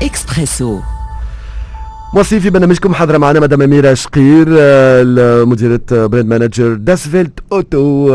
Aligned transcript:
Expresso. 0.00 0.82
مواصلين 2.14 2.42
في 2.42 2.50
برنامجكم 2.50 2.94
حاضره 2.94 3.18
معنا 3.18 3.40
مدام 3.40 3.62
أميرة 3.62 3.94
شقير 3.94 4.46
مديره 5.46 5.80
brand 5.90 6.26
manager 6.26 6.74
Das 6.74 7.40
WeltAuto 7.52 8.14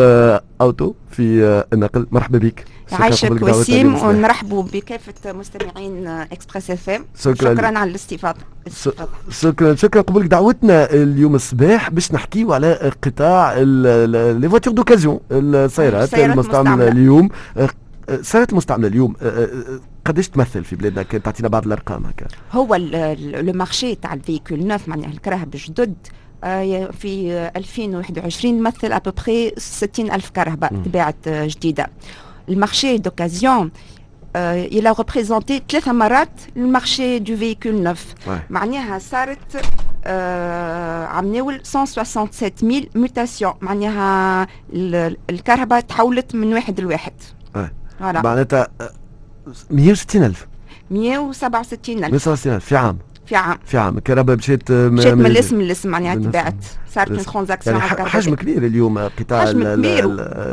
Auto 0.61 0.93
في 1.11 1.63
النقل. 1.73 2.07
مرحبا 2.11 2.37
بك. 2.37 2.65
عايشك 2.91 3.41
وسيم 3.41 3.95
ونرحبوا 3.95 4.63
بكافة 4.63 5.33
مستمعين 5.33 6.07
Express 6.07 6.71
FM 6.71 7.05
شكرا, 7.19 7.55
شكرا 7.55 7.67
على 7.67 7.89
الاستضافه 7.89 8.39
شكرا 9.29 9.75
شكرا. 9.75 10.01
قبولك 10.01 10.25
دعوتنا 10.25 10.93
اليوم 10.93 11.35
الصباح 11.35 11.89
باش 11.89 12.11
نحكيو 12.11 12.53
على 12.53 12.91
قطاع 13.03 13.53
les 13.59 14.49
voitures 14.49 14.73
d'occasion 14.73 15.19
السيارات 15.31 16.13
المستعملة 16.13 16.87
اليوم. 16.87 17.29
السيارات 18.09 18.51
المستعمله 18.51 18.87
اليوم 18.87 19.15
قداش 20.05 20.29
تمثل 20.29 20.63
في 20.63 20.75
بلادنا؟ 20.75 21.03
كان 21.03 21.23
تعطينا 21.23 21.49
بعض 21.49 21.65
الأرقام 21.65 22.05
هكا. 22.05 22.27
هو 22.51 22.75
le 22.75 23.53
marché 23.53 23.95
تاع 23.95 24.13
ال 24.13 24.19
véhicules 24.19 24.67
neufs 24.67 24.87
معناها 24.87 25.09
الكراهب 25.09 25.55
الجدد 25.55 25.95
في 26.99 27.51
2021 27.55 28.61
مثل 28.63 28.91
ابوبخي 28.91 29.53
60 29.57 30.11
ألف 30.11 30.29
كرهبة 30.29 30.67
تباعت 30.67 31.29
جديدة. 31.29 31.87
ال 32.49 32.56
marché 32.56 32.97
d'occasion 32.97 33.71
a 34.35 34.93
représenté 34.93 35.53
ثلاثة 35.69 35.91
مرات 35.91 36.41
ال 36.57 36.66
marché 36.66 37.19
de 37.19 37.37
véhicules 37.37 37.75
neufs 37.83 38.05
معناها 38.49 38.99
صارت 38.99 39.65
عملوا 41.15 41.51
167 41.51 42.51
000 42.61 42.85
mutations 42.95 43.53
معناها 43.61 44.47
الكرهبة 45.29 45.79
تحولت 45.79 46.35
من 46.35 46.53
واحد 46.53 46.79
لواحد. 46.79 47.13
معناتها 48.01 48.67
160000 49.71 50.47
167000 50.89 52.11
167000 52.11 52.65
في 52.65 52.75
عام. 52.75 52.97
في 53.25 53.35
عام. 53.35 53.57
في 53.65 53.77
عام. 53.77 53.97
الكرهبة 53.97 54.37
مشيت 54.37 54.71
مشيت 54.71 55.13
من 55.13 55.25
الاسم 55.25 55.61
للاسم 55.61 55.89
معناها 55.89 56.15
تباعت 56.15 56.65
صارت 56.93 57.11
من 57.11 57.17
transactions 57.17 57.77
يعني 57.77 58.05
حجم 58.09 58.35
كبير 58.35 58.65
اليوم 58.65 58.97
قطاع 58.97 59.45
حجم 59.45 59.75
كبير 59.75 60.03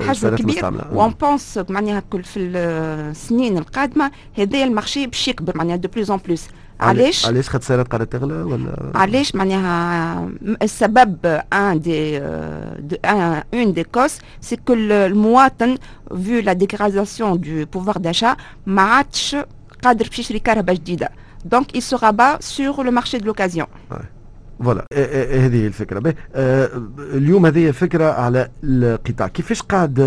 حجم 0.08 0.36
كبير. 0.36 0.84
و 0.92 0.98
on 0.98 1.10
pense 1.10 1.60
معناها 1.68 2.02
كل 2.10 2.24
في 2.24 2.40
السنين 2.40 3.58
القادمة 3.58 4.10
هذايا 4.38 4.64
ال 4.64 4.70
marché 4.70 5.06
باش 5.06 5.28
يكبر 5.28 5.56
معناها 5.56 5.76
de 5.76 5.88
plus 5.88 6.10
en 6.10 6.20
plus 6.26 6.44
علاش 6.80 7.26
علاش 7.26 7.48
خاطر 7.48 7.62
السيارات 7.62 7.88
قاعدة 7.88 8.04
تغلى 8.04 8.34
ولا؟ 8.34 8.92
علاش 8.94 9.34
معناها 9.34 10.28
السبب 10.62 11.40
un 11.52 11.80
des 11.80 12.18
un 12.18 13.42
un 13.54 13.72
des 13.72 13.84
causes 13.84 14.18
c'est 14.40 14.56
que 14.56 14.72
المواطن 14.74 15.78
vu 16.24 16.40
la 16.40 16.52
dégradation 16.52 17.40
du 17.40 17.64
pouvoir 17.72 17.98
d'achat 17.98 18.36
ما 18.66 18.82
عادش 18.82 19.36
قادر 19.82 20.06
باش 20.08 20.18
يشري 20.18 20.38
كرهبة 20.38 20.76
جديدة. 20.76 21.10
donc 21.44 21.76
il 21.76 21.82
se 21.82 21.94
rabat 21.94 22.38
sur 22.40 22.82
le 22.82 22.90
marché 22.90 23.18
de 23.18 23.26
l'occasion. 23.26 23.66
voilà. 24.64 24.86
هذه 25.46 25.66
الفكرة. 25.66 25.98
باهي 25.98 26.14
اليوم 27.14 27.46
هذه 27.46 27.70
فكرة 27.70 28.04
على 28.04 28.48
القطاع. 28.64 29.28
كيفاش 29.28 29.62
قاعد 29.62 30.00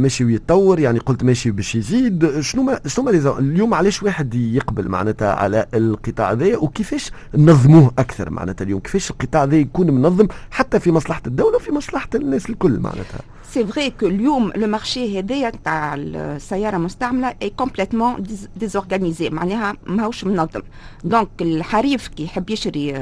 ماشي 0.00 0.24
ويتطور 0.24 0.78
يعني 0.80 0.98
قلت 0.98 1.24
ماشي 1.24 1.50
باش 1.50 1.74
يزيد. 1.74 2.40
شنو 2.40 2.62
ما 2.62 2.80
شنو 2.86 3.04
ما 3.04 3.38
اليوم 3.38 3.74
علاش 3.74 4.02
واحد 4.02 4.34
يقبل 4.34 4.88
معناتها 4.88 5.32
على 5.32 5.66
القطاع 5.74 6.32
هذا 6.32 6.56
وكيفاش 6.56 7.12
نظموه 7.34 7.92
أكثر 7.98 8.30
معناتها 8.30 8.64
اليوم؟ 8.64 8.80
كيفاش 8.80 9.10
القطاع 9.10 9.42
هذا 9.42 9.56
يكون 9.56 9.90
منظم 9.90 10.28
حتى 10.50 10.80
في 10.80 10.92
مصلحة 10.92 11.22
الدولة 11.26 11.56
وفي 11.56 11.72
مصلحة 11.72 12.08
الناس 12.14 12.50
الكل 12.50 12.80
معناتها؟ 12.80 13.20
c'est 13.50 13.66
vrai 13.66 13.90
que 13.90 14.06
اليوم 14.06 14.52
le 14.56 14.66
marché 14.66 15.18
هذايا 15.18 15.50
تاع 15.50 15.94
السياره 15.94 16.76
المستعمله 16.76 17.34
est 17.42 17.50
complètement 17.50 18.26
désorganisé 18.56 19.30
معناها 19.30 19.76
ماهوش 19.86 20.24
منظم 20.24 20.62
donc 21.04 21.28
الحريف 21.40 22.08
كي 22.08 22.24
يحب 22.24 22.50
يشري 22.50 22.92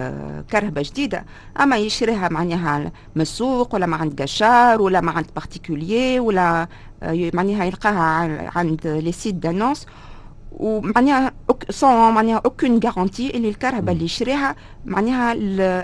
كرهبه 0.50 0.82
جديده 0.82 1.24
اما 1.60 1.76
يشريها 1.76 2.28
معناها 2.28 2.92
من 3.14 3.22
السوق 3.22 3.74
ولا 3.74 3.86
ما 3.86 3.96
عند 3.96 4.22
قشار 4.22 4.82
ولا 4.82 5.00
ما 5.00 5.12
عند 5.12 5.26
particulier 5.36 6.20
ولا 6.20 6.68
معناها 7.34 7.64
يلقاها 7.64 8.50
عند 8.58 8.86
les 8.86 9.12
sites 9.12 9.34
d'annonces 9.34 9.86
ومعناها 10.52 11.32
sans 11.70 11.90
معناها 12.14 12.42
aucune 12.44 12.80
garantie 12.84 13.36
اللي 13.36 13.48
الكرهبه 13.48 13.92
اللي 13.92 14.04
يشريها 14.04 14.56
معناها 14.84 15.32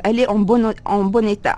elle 0.06 0.24
est 0.24 0.36
en 0.36 0.44
bon 0.44 0.74
en 0.86 1.10
bon 1.10 1.24
état 1.26 1.56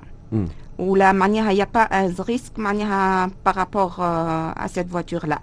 ولا 0.78 1.12
معناها 1.12 1.52
y 1.52 1.66
a 1.74 1.76
pas 1.76 1.80
un 1.82 2.14
risque 2.28 2.58
معناها 2.58 3.30
par 3.46 3.92
rapport 3.98 4.66
à 4.66 4.88
cette 4.88 5.26
voiture-là 5.26 5.38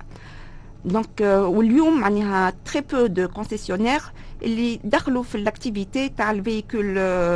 donc 0.86 1.22
واليوم 1.22 2.00
معناها 2.02 2.54
très 2.66 2.82
peu 2.82 3.06
de 3.06 3.28
concessionnaires 3.28 4.02
اللي 4.44 4.80
دخلوا 4.84 5.24
في 5.24 5.36
ال 5.36 5.44
activité 5.44 6.10
تاع 6.10 6.32
ال 6.32 6.38
véhicules 6.38 6.94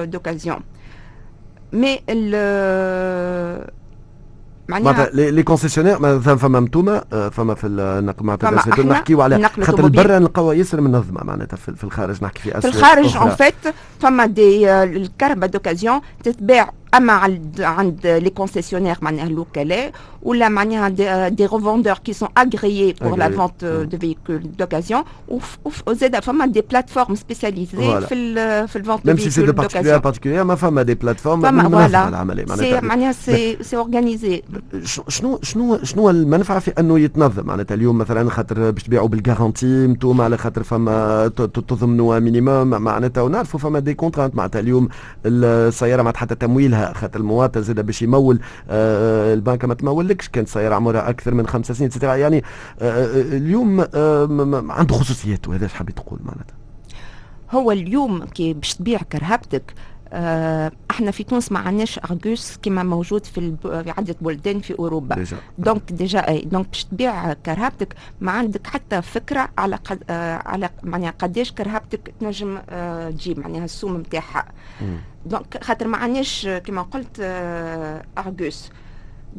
d'occasion 0.09 0.59
mais 1.74 2.00
معناها 4.69 5.09
les 5.13 5.44
concessionnaires 5.44 6.00
مثلا 6.00 6.35
فما 6.35 6.59
نتوما 6.59 7.30
فما 7.29 7.56
في 7.56 7.68
النقل 7.68 8.25
معناتها 8.25 8.84
نحكيو 8.84 9.22
على 9.22 9.50
خاطر 9.50 9.85
البرا 9.85 10.19
نلقاوها 10.19 10.53
ياسر 10.53 10.81
منظمه 10.81 11.24
معناتها 11.24 11.58
في 11.58 11.84
الخارج 11.84 12.24
نحكي 12.24 12.41
في 12.41 12.58
اسواق 12.58 12.74
في 12.74 12.78
الخارج 12.79 13.18
en 13.18 13.30
fait 13.30 13.75
فما 14.00 14.25
des 14.25 14.74
كراهب 14.74 15.50
d'occasion 15.50 16.02
تتباع 16.24 16.74
اما 16.96 17.14
عند 17.14 17.62
عند 17.62 18.08
les 18.08 18.30
concessionnaires 18.30 18.97
معناها 19.02 19.28
الوكلاء 19.28 19.92
ولا 20.22 20.50
معناها 20.50 20.90
des, 20.90 21.30
des 21.30 21.46
revendeurs 21.46 21.94
qui 21.94 22.13
sont 22.13 22.30
agréés 22.38 22.96
pour 23.02 23.18
la 23.18 23.30
vente 23.30 23.66
de 23.66 23.97
véhicules 23.97 24.41
d'occasion 24.59 25.03
وزاد 25.88 26.20
فما 26.20 26.46
des 26.46 26.62
plateformes 26.62 27.16
spécialisées 27.16 28.02
في 28.02 28.68
في 28.68 28.76
ال 28.75 28.81
vente 28.81 29.06
de 29.06 29.16
véhicules 29.16 29.16
d'occasion 29.16 29.16
même 29.16 29.18
si 29.18 29.30
c'est 29.30 29.46
de 29.46 30.00
particulier 30.00 30.44
ما 30.44 30.56
فما 30.56 30.81
des 30.84 30.96
plateformes 30.96 31.41
فما 31.42 31.70
voilà 31.69 32.09
العملية 32.09 32.46
معناتها 32.46 32.81
معناها 32.81 33.12
c'est 33.12 33.58
c'est 33.63 33.78
organisé 33.78 34.44
شنو 34.84 35.40
شنو 35.44 35.80
شنو 35.84 36.09
المنفعه 36.09 36.59
في 36.59 36.72
انه 36.80 37.00
يتنظم 37.00 37.46
معناتها 37.46 37.76
اليوم 37.76 37.97
مثلا 37.97 38.30
خاطر 38.30 38.72
باش 38.72 38.84
تبيعوا 38.84 39.08
بال 39.08 39.24
garantie 39.24 39.88
نتوما 39.88 40.24
على 40.24 40.38
خاطر 40.38 40.64
فما 40.64 41.28
تضمنوا 41.68 42.20
minimum 42.19 42.68
معناتها 42.68 43.22
ونعرفوا 43.22 43.59
فما 43.59 43.80
des 43.80 43.94
contraintes 43.94 44.35
معناتها 44.36 44.59
اليوم 44.59 44.90
السياره 45.26 46.02
معناتها 46.02 46.20
حتى 46.20 46.36
تمويلها 46.36 46.77
خاطر 46.94 47.20
المواطن 47.20 47.62
زاد 47.62 47.86
باش 47.86 48.02
يمول 48.02 48.40
آه 48.70 49.34
البنك 49.34 49.66
ما 49.66 49.74
تمولكش. 49.74 50.30
كانت 50.30 50.48
سياره 50.48 50.76
عمرها 50.76 51.10
أكثر 51.10 51.34
من 51.34 51.48
خمس 51.48 51.72
سنين 51.72 51.90
يعني 52.04 52.44
آه 52.82 53.06
اليوم 53.22 53.86
آه 53.94 54.64
عنده 54.70 54.96
خصوصيات 54.96 55.48
وهذا 55.48 55.68
حبيت 55.68 55.96
تقول 55.98 56.20
معناتها؟ 56.24 56.56
هو 57.52 57.72
اليوم 57.72 58.26
كي 58.26 58.54
باش 58.54 58.74
تبيع 58.76 59.00
كرهبتك 59.12 59.74
آه 59.74 59.97
إحنا 60.91 61.12
في 61.12 61.23
تونس 61.23 61.51
ما 61.51 61.59
عندناش 61.59 62.00
argus 62.00 62.58
كما 62.62 62.84
موجود 62.84 63.25
في, 63.25 63.56
في 63.62 63.94
عدة 63.97 64.16
بلدان 64.22 64.59
في 64.59 64.79
أوروبا. 64.79 65.16
déjà. 65.16 65.38
Donc 65.58 65.91
ديجا 65.91 66.19
إي 66.28 66.41
دونك 66.41 66.68
باش 66.68 66.84
تبيع 66.85 67.34
كرهبتك 67.34 67.95
ما 68.22 68.31
عندك 68.31 68.67
حتى 68.67 69.01
فكرة 69.01 69.50
على 69.57 69.75
قد 69.75 70.03
آه 70.09 70.41
على 70.46 70.69
معناها 70.84 71.12
قداش 71.19 71.51
كرهبتك 71.51 72.13
تنجم 72.19 72.59
آه 72.69 73.09
تجيب 73.09 73.40
معناها 73.40 73.66
السوم 73.66 73.97
نتاعها 73.97 74.46
donc 75.25 75.63
خاطر 75.63 75.88
ما 75.88 75.97
عندناش 75.97 76.47
كما 76.47 76.81
قلت 76.81 77.17
آه 77.22 78.03
argus 78.18 78.69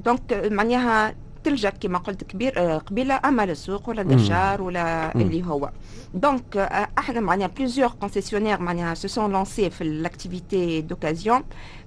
donc 0.05 0.49
معناها 0.51 1.15
تلجأ 1.45 1.71
كما 1.71 1.99
قلت 1.99 2.25
كبير 2.25 2.59
قبيلة 2.59 3.21
أما 3.25 3.47
للسوق 3.47 3.89
ولا 3.89 4.03
القشار 4.03 4.63
ولا 4.63 5.13
مم. 5.15 5.21
اللي 5.23 5.45
هو. 5.47 5.71
donc 6.15 6.57
إحنا 6.99 7.21
معناها 7.21 7.47
plusieurs 7.49 7.89
concessionnaires 8.01 8.61
معناها 8.61 8.95
se 8.95 9.09
sont 9.09 9.29
lancés 9.33 9.69
في 9.71 10.03
l'activité 10.05 10.83
d'occasion 10.83 11.43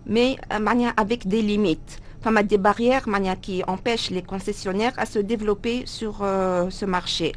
mais 0.10 0.56
معناها 0.60 0.96
avec 1.02 1.28
des 1.28 1.42
limites. 1.42 2.00
فما 2.26 2.42
des 2.42 2.58
barrières 2.58 3.08
معناها 3.08 3.38
qui 3.48 3.64
empêchent 3.72 4.12
les 4.12 4.22
concessionnaires 4.34 4.94
à 5.00 5.06
se 5.06 5.20
développer 5.20 5.86
sur 5.86 6.14
euh, 6.22 6.70
ce 6.70 6.86
marché. 6.86 7.32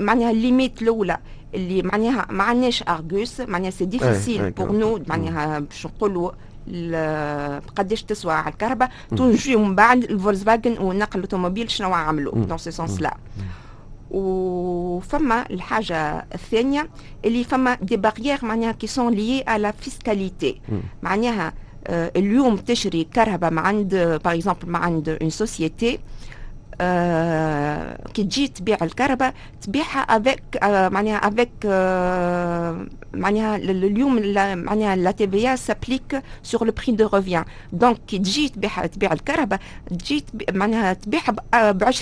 معناها 0.00 0.30
ال 0.30 0.37
limite 0.37 0.82
الأولى 0.82 1.18
اللي 1.54 1.82
معناها 1.82 2.26
ما 2.30 2.44
عندناش 2.44 2.82
argus 2.88 3.40
معناها 3.40 3.70
c'est 3.70 3.84
difficile 3.84 4.50
pour 4.50 4.72
nous 4.72 5.02
معناها 5.08 5.58
باش 5.58 5.86
نقولوا 5.86 6.30
قداش 7.76 8.02
تسوى 8.02 8.32
على 8.32 8.52
الكرهبة 8.52 8.90
تنجي 9.16 9.56
من 9.56 9.74
بعد 9.74 10.02
الفولكس 10.04 10.42
فاجن 10.42 10.78
ونقل 10.78 11.18
ال 11.18 11.23
automobile 11.23 11.70
شنو 11.70 11.94
عملوا 11.94 12.34
dans 12.34 12.58
ce 12.58 12.70
sens-là 12.70 13.16
وفما 14.10 15.44
الحاجة 15.50 16.26
الثانية 16.34 16.88
اللي 17.24 17.44
فما 17.44 17.74
des 17.74 17.96
barrières 17.96 18.38
معناها 18.42 18.72
qui 18.72 18.86
sont 18.86 19.12
liées 19.14 19.44
à 19.46 19.55
la 19.55 19.72
fiscalité 19.80 20.60
معناها 21.02 21.52
آه 21.86 22.12
اليوم 22.16 22.56
تشري 22.56 23.04
كرهبة 23.04 23.50
من 23.50 23.58
عند 23.58 23.94
par 24.24 24.34
exemple 24.34 24.68
من 24.68 24.76
عند 24.76 25.08
une 25.08 25.30
société 25.30 25.98
آه 26.80 28.08
كي 28.14 28.22
تجي 28.24 28.48
تبيع 28.48 28.78
الكرهبة 28.82 29.34
تبيعها 29.62 30.00
avec 30.00 30.42
آه 30.62 30.88
معناها 30.88 31.16
avec 31.16 31.50
اليوم 33.14 34.32
معناها 34.64 34.96
la 34.96 35.10
TVA 35.10 35.56
s'applique 35.56 36.22
sur 36.42 36.64
le 36.64 36.72
prix 36.72 36.96
de 36.96 37.08
revient 37.14 37.44
donc 37.72 37.98
كي 38.06 38.18
تجي 38.18 38.48
تبيع 38.48 38.86
تبيع 38.86 39.12
الكرهبة 39.12 39.60
تجي 39.98 40.24
معناها 40.52 40.92
تبيعها 40.92 41.32
ب 41.72 41.84
20% 41.90 41.94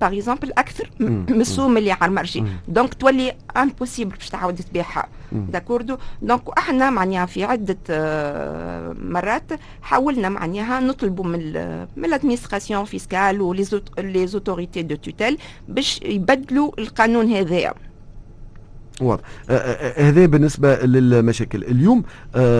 par 0.00 0.12
exemple 0.12 0.52
أكثر 0.58 0.90
من 1.00 1.40
السوق 1.40 1.66
اللي 1.66 1.92
على 1.92 2.08
ال 2.08 2.13
marché 2.13 2.44
donc 2.68 2.94
تولي 2.94 3.34
impossible 3.56 4.16
باش 4.16 4.28
تعاود 4.30 4.54
تبيعها 4.54 5.08
d'accord 5.32 5.96
donc 6.22 6.42
إحنا 6.58 6.90
معناها 6.90 7.26
في 7.26 7.44
عده 7.44 7.76
مرات 8.94 9.52
حاولنا 9.82 10.28
معناها 10.28 10.80
نطلبوا 10.80 11.24
من 11.24 11.52
من 11.96 12.04
ال 12.04 12.09
administration 12.09 12.84
fiscale 12.84 13.40
و 13.40 14.26
les 14.26 14.40
autorités 14.40 14.82
de 14.82 14.96
tutelle 14.96 15.38
باش 15.68 16.00
يبدلوا 16.02 16.70
القانون 16.78 17.32
هذايا 17.32 17.74
واضح. 19.02 19.22
آه، 19.50 19.52
آه، 19.52 20.08
هذا 20.08 20.26
بالنسبة 20.26 20.76
للمشاكل. 20.76 21.64
اليوم 21.64 22.02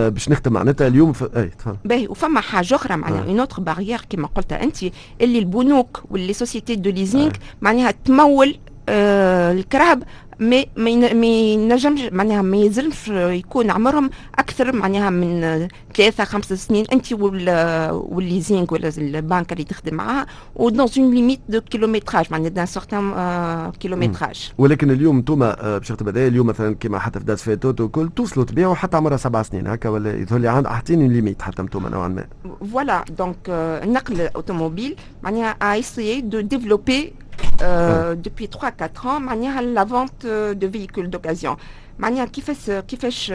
باش 0.09 0.29
نختم 0.29 0.53
معناتها 0.53 0.87
اليوم 0.87 1.13
ف... 1.13 1.23
أي 1.37 1.49
تفضل. 1.49 1.77
باهي 1.85 2.07
وفما 2.07 2.41
حاجة 2.41 2.75
أخرى 2.75 2.97
معناها 2.97 3.23
une 3.23 3.39
autre 3.39 3.61
barrière 3.61 4.01
كما 4.09 4.27
قلت 4.27 4.53
أنت 4.53 4.77
اللي 5.21 5.39
البنوك 5.39 6.03
و 6.09 6.15
les 6.15 6.33
sociétés 6.33 6.75
de 6.75 6.89
leasing 6.89 7.31
معناها 7.61 7.91
تمول 8.05 8.57
آه 8.89 9.51
الكرهب 9.51 10.03
ما 10.41 10.65
ما 11.13 11.27
ينجمش 11.27 12.01
معناها 12.11 12.41
ما 12.41 12.57
يلزمش 12.57 13.07
يكون 13.07 13.71
عمرهم 13.71 14.09
أكثر 14.39 14.75
معناها 14.75 15.09
من 15.09 15.67
ثلاثة 15.95 16.23
خمسة 16.23 16.55
سنين. 16.55 16.85
أنت 16.93 17.13
وال 17.13 17.49
leasing 17.49 18.73
ولا 18.73 18.91
البنك 18.97 19.51
اللي 19.51 19.63
تخدم 19.63 19.95
معاها 19.95 20.25
و 20.55 20.61
donc 20.61 20.87
une 20.97 21.13
limite 21.13 21.39
de 21.49 21.61
kilométrage 21.61 22.25
معناها 22.31 22.49
d'un 22.49 22.65
certain 22.65 23.71
kilométrage 23.79 24.51
ولكن 24.57 24.91
اليوم 24.91 25.17
أنتم 25.17 25.43
آه، 25.43 25.77
باش 25.77 25.87
تخدم 25.87 26.17
اليوم 26.17 26.47
مثلا 26.47 26.75
كما 26.75 26.99
حتى 26.99 27.19
في 27.19 27.25
داس 27.25 27.43
فيتوتو 27.43 27.81
وكل 27.81 28.09
توصلوا 28.15 28.45
تبيعوا 28.45 28.75
حتى 28.75 28.97
عمرها 28.97 29.17
سبع 29.17 29.41
سنين 29.43 29.67
هكا 29.67 29.89
ولا 29.89 30.17
يظهر 30.17 30.39
لي 30.39 30.47
عند 30.47 30.67
حاطين 30.67 31.13
limite 31.13 31.41
حتى 31.41 31.61
أنتم 31.61 31.87
نوعا 31.87 32.07
ما. 32.07 32.25
voilà 32.71 33.05
donc 33.17 33.37
النقل 33.49 34.21
الأوتوموبيل 34.21 34.95
معناها 35.23 35.79
essaye 35.79 36.21
de 36.21 36.39
développer 36.39 37.13
euh, 37.61 38.15
depuis 38.15 38.47
3-4 38.47 39.07
ans 39.07 39.19
معناها 39.19 39.61
la 39.61 39.85
vente 39.85 40.25
de 40.61 40.67
véhicules 40.67 41.09
d'occasion. 41.09 41.57
معناها 41.99 42.25
كيفاش 42.25 42.71
كيفاش 42.87 43.33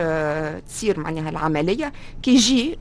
تصير 0.69 1.01
معناها 1.01 1.29
العملية 1.29 1.93
كي 2.23 2.31
يجي 2.35 2.79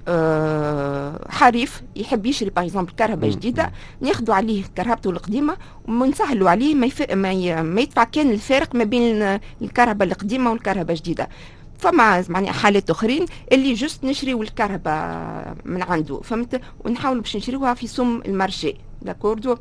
حريف 1.29 1.81
يحب 1.95 2.25
يشري 2.25 2.49
par 2.49 2.65
exemple 2.65 2.91
كرهبة 2.97 3.29
جديده 3.29 3.71
ناخذوا 4.01 4.35
عليه 4.35 4.63
كرهبته 4.75 5.09
القديمه 5.09 5.57
ونسهلوا 5.87 6.49
عليه 6.49 6.75
ما, 6.75 6.85
يف... 6.85 7.11
ما, 7.11 7.61
ما 7.61 7.81
يدفع 7.81 8.03
كان 8.03 8.31
الفارق 8.31 8.75
ما 8.75 8.83
بين 8.83 9.39
الكرهبة 9.61 10.07
القديمه 10.07 10.51
والكرهبة 10.51 10.91
الجديده 10.95 11.29
فما 11.77 12.23
معناها 12.29 12.51
حالات 12.51 12.89
اخرين 12.89 13.25
اللي 13.51 13.73
juste 13.73 14.03
نشريو 14.03 14.41
الكرهبة 14.41 15.55
من 15.65 15.81
عنده 15.83 16.21
فهمت 16.21 16.61
ونحاولوا 16.85 17.21
باش 17.21 17.35
نشريوها 17.35 17.73
في 17.73 17.87
سم 17.87 18.21
المارشي 18.25 18.75
داكوردو 19.01 19.55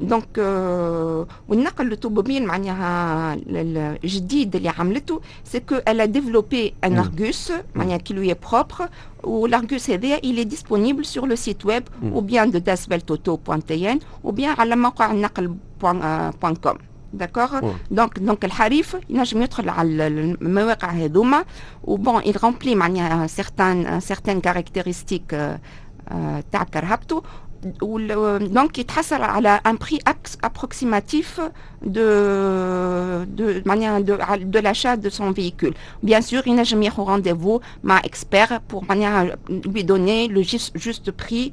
دونك 0.00 0.38
والنقل 1.48 1.86
الاوتوموبيل 1.86 2.46
معناها 2.46 3.34
الجديد 4.04 4.56
اللي 4.56 4.68
عملته 4.68 5.20
سي 5.44 5.60
كو 5.60 5.74
الا 5.74 6.04
ديفلوبي 6.04 6.74
ان 6.84 6.98
ارغوس 6.98 7.52
معناها 7.74 7.96
كي 7.96 8.14
لو 8.14 8.34
بروبر 8.52 8.88
والارغوس 9.24 9.90
هذايا 9.90 10.16
il 10.20 10.38
est 10.38 10.50
disponible 10.54 11.04
sur 11.04 11.26
le 11.26 11.36
site 11.36 11.64
web 11.64 11.84
ou 12.14 12.22
bien 12.22 12.46
de 12.46 12.58
dasveltoto.tn 12.58 13.98
ou 14.24 14.32
bien 14.32 14.58
على 14.58 14.76
موقع 14.76 15.12
النقل 15.12 15.54
بوان 15.82 16.32
كوم 16.62 16.78
داكوغ 17.12 17.60
دونك 17.90 18.18
دونك 18.18 18.44
الحريف 18.44 18.96
ينجم 19.10 19.42
يدخل 19.42 19.68
على 19.68 20.06
المواقع 20.06 20.90
هذوما 20.90 21.44
وبون 21.84 22.22
il 22.22 22.38
remplit 22.38 22.74
معناها 22.74 23.26
certaines 23.26 24.02
certaines 24.12 24.40
caractéristiques 24.40 25.34
تاع 26.52 26.62
كرهبته 26.74 27.22
donc 27.62 28.78
il 28.78 28.86
trace 28.86 29.12
un 29.12 29.76
prix 29.76 29.98
approximatif 30.42 31.38
de 31.82 33.26
l'achat 34.58 34.96
de 34.96 35.10
son 35.10 35.30
véhicule. 35.30 35.74
Bien 36.02 36.22
sûr, 36.22 36.42
il 36.46 36.54
n'a 36.54 36.64
jamais 36.64 36.88
rendez-vous 36.88 37.60
ma 37.82 38.00
expert 38.00 38.60
pour 38.62 38.84
lui 39.66 39.84
donner 39.84 40.28
le 40.28 40.42
juste 40.42 41.10
prix 41.10 41.52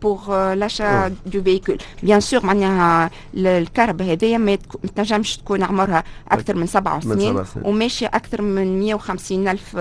pour 0.00 0.30
euh, 0.30 0.54
l'achat 0.54 1.10
du 1.26 1.40
véhicule. 1.40 1.78
Bien 2.02 2.20
sûr 2.20 2.44
معناها 2.44 3.10
الكهرباء 3.34 4.12
هذيا 4.12 4.38
ما 4.38 4.58
تنجمش 4.96 5.36
تكون 5.36 5.62
عمرها 5.62 6.04
أكثر 6.30 6.56
من 6.56 6.66
سبع 6.66 7.00
سنين 7.00 7.44
وماشيه 7.62 8.06
أكثر 8.06 8.42
من 8.42 8.80
150 8.80 9.48
الف 9.48 9.76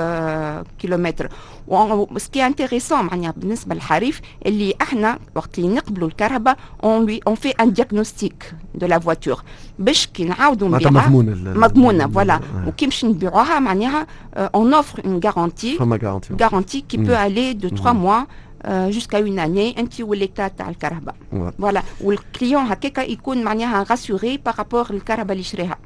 كيلومتر 0.79 1.29
وسكي 1.67 2.45
انتريسون 2.45 3.01
معناها 3.01 3.33
بالنسبة 3.37 3.75
للحريف 3.75 4.21
اللي 4.45 4.73
إحنا 4.81 5.19
وقت 5.35 5.59
اللي 5.59 5.75
نقبلوا 5.75 6.07
الكهرباء 6.07 6.57
اون 6.83 7.05
لي 7.05 7.19
اون 7.27 7.35
في 7.35 7.49
ان 7.49 7.73
ديagnostic 7.73 8.53
دو 8.75 8.87
لا 8.87 8.99
فواتور 8.99 9.43
باش 9.79 10.07
كي 10.07 10.23
نعاودوا 10.23 10.67
نبيعها 10.69 11.09
مضمونه 11.55 12.07
فوالا 12.07 12.39
وكي 12.67 12.85
باش 12.85 13.05
نبيعوها 13.05 13.59
معناها 13.59 14.07
اون 14.37 14.73
اوفر 14.73 15.01
اون 15.05 15.19
غارونتي 15.25 15.77
فما 15.77 15.99
غارونتي 16.03 16.33
غارونتي 16.41 16.81
كي 16.81 16.97
بو 16.97 17.13
الي 17.13 17.53
دو 17.53 17.69
3 17.69 17.93
موا 17.93 18.23
جوسكا 18.67 19.19
اون 19.19 19.39
اني 19.39 19.79
انت 19.79 20.01
وليتا 20.01 20.47
تاع 20.47 20.69
الكهرباء 20.69 21.15
فوالا 21.59 21.81
والكليون 22.01 22.63
هكاكا 22.63 23.01
يكون 23.01 23.43
معناها 23.43 23.85
غاسوري 23.89 24.37
بارابور 24.37 24.93
للكهرباء 24.93 25.31
اللي 25.31 25.43
شريها 25.43 25.77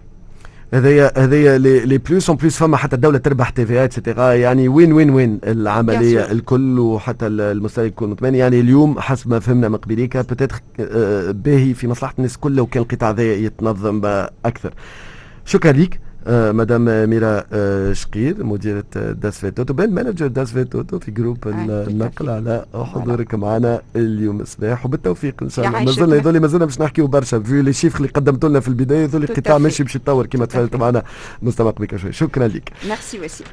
هذايا 0.74 1.20
هذايا 1.20 1.58
لي 1.58 1.98
بلوس 1.98 2.30
اون 2.30 2.38
بلوس 2.38 2.58
فما 2.58 2.78
حتى 2.78 2.96
الدولة 2.96 3.18
تربح 3.18 3.50
تي 3.50 3.66
في 3.66 3.84
اتسيتيرا 3.84 4.34
يعني 4.34 4.68
وين 4.68 4.94
وين 4.94 5.10
وين 5.10 5.40
العملية 5.44 6.32
الكل 6.32 6.80
وحتى 6.80 7.28
المستهلك 7.28 7.92
يكون 7.92 8.10
مطمئن؟ 8.10 8.36
يعني 8.36 8.60
اليوم 8.60 9.00
حسب 9.00 9.30
ما 9.30 9.40
فهمنا 9.40 9.70
من 9.70 9.76
قبيليك 9.76 10.18
بتاتر 10.18 10.62
باهي 11.32 11.74
في 11.74 11.88
مصلحة 11.88 12.14
الناس 12.18 12.38
كلها 12.38 12.64
وكان 12.64 12.84
القطاع 12.84 13.10
هذا 13.10 13.34
يتنظم 13.34 14.02
أكثر 14.46 14.74
شكرا 15.46 15.72
لك. 15.72 15.94
آه، 15.94 16.05
مدام 16.28 17.10
ميرا 17.10 17.44
شقير 17.94 18.44
مديرة 18.44 18.84
داس 18.96 19.40
فيتوتو 19.40 19.74
بين 19.74 19.94
مانجر 19.94 20.28
داس 20.28 20.52
فيتوتو 20.52 21.00
في 21.00 21.12
جروب 21.12 21.48
النقل 21.48 22.30
على 22.30 22.66
حضورك 22.74 23.36
معنا 23.36 23.82
اليوم 23.96 24.42
الصباح. 24.42 24.86
وبالتوفيق 24.86 25.44
إن 25.44 25.50
شاء 25.50 25.68
الله. 25.68 25.84
مازلنا 25.84 26.16
يظل 26.16 26.40
مازلنا 26.40 26.66
باش 26.66 26.82
نحكيو 26.82 27.08
برشا. 27.08 27.40
في 27.40 27.62
لي 27.62 27.74
شيفر 27.74 27.98
اللي 27.98 28.10
قدمتوا 28.10 28.50
لنا 28.50 28.60
في 28.60 28.68
البداية 28.68 29.04
يظل 29.04 29.24
القطاع 29.24 29.58
ماشي 29.58 29.84
باش 29.84 29.96
يتطور 29.96 30.26
كما 30.26 30.46
تفاعلت 30.46 30.76
معنا. 30.76 31.04
مستمع 31.42 31.70
بك 31.70 31.96
شوي. 31.96 32.12
شكرا 32.12 32.48
لك. 32.48 32.72
ميرسي 32.88 33.20
وسيم 33.20 33.48